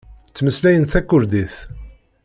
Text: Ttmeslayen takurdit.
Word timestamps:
Ttmeslayen 0.29 0.85
takurdit. 0.91 1.55